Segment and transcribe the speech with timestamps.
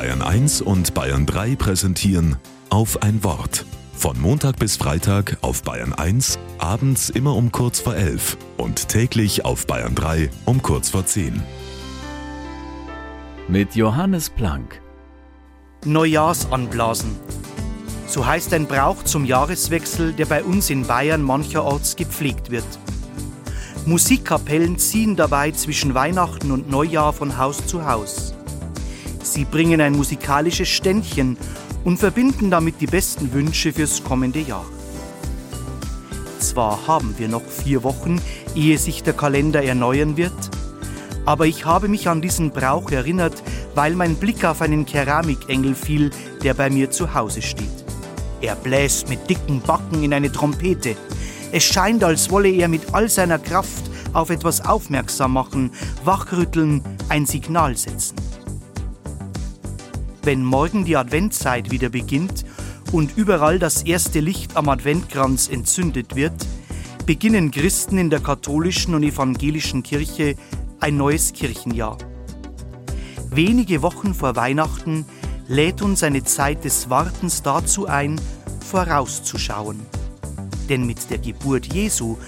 [0.00, 2.36] Bayern 1 und Bayern 3 präsentieren
[2.70, 3.66] auf ein Wort.
[3.92, 9.44] Von Montag bis Freitag auf Bayern 1, abends immer um kurz vor 11 und täglich
[9.44, 11.42] auf Bayern 3 um kurz vor 10.
[13.46, 14.80] Mit Johannes Planck.
[15.84, 17.10] Neujahrsanblasen.
[18.06, 22.64] So heißt ein Brauch zum Jahreswechsel, der bei uns in Bayern mancherorts gepflegt wird.
[23.84, 28.32] Musikkapellen ziehen dabei zwischen Weihnachten und Neujahr von Haus zu Haus.
[29.30, 31.36] Sie bringen ein musikalisches Ständchen
[31.84, 34.66] und verbinden damit die besten Wünsche fürs kommende Jahr.
[36.40, 38.20] Zwar haben wir noch vier Wochen,
[38.56, 40.32] ehe sich der Kalender erneuern wird,
[41.26, 43.40] aber ich habe mich an diesen Brauch erinnert,
[43.76, 46.10] weil mein Blick auf einen Keramikengel fiel,
[46.42, 47.68] der bei mir zu Hause steht.
[48.40, 50.96] Er bläst mit dicken Backen in eine Trompete.
[51.52, 55.70] Es scheint, als wolle er mit all seiner Kraft auf etwas aufmerksam machen,
[56.04, 58.29] wachrütteln, ein Signal setzen.
[60.22, 62.44] Wenn morgen die Adventzeit wieder beginnt
[62.92, 66.34] und überall das erste Licht am Adventkranz entzündet wird,
[67.06, 70.36] beginnen Christen in der katholischen und evangelischen Kirche
[70.78, 71.96] ein neues Kirchenjahr.
[73.30, 75.06] Wenige Wochen vor Weihnachten
[75.48, 78.20] lädt uns eine Zeit des Wartens dazu ein,
[78.60, 79.80] vorauszuschauen.
[80.68, 82.18] Denn mit der Geburt Jesu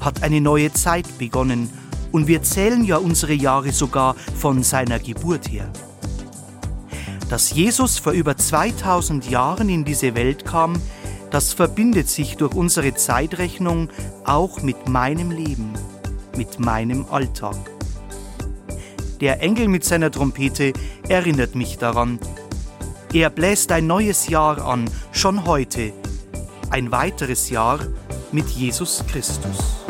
[0.00, 1.70] hat eine neue Zeit begonnen
[2.12, 5.72] und wir zählen ja unsere Jahre sogar von seiner Geburt her.
[7.28, 10.80] Dass Jesus vor über 2000 Jahren in diese Welt kam,
[11.30, 13.90] das verbindet sich durch unsere Zeitrechnung
[14.24, 15.74] auch mit meinem Leben,
[16.36, 17.56] mit meinem Alltag.
[19.20, 20.72] Der Engel mit seiner Trompete
[21.08, 22.18] erinnert mich daran.
[23.12, 25.92] Er bläst ein neues Jahr an, schon heute,
[26.70, 27.80] ein weiteres Jahr
[28.32, 29.87] mit Jesus Christus.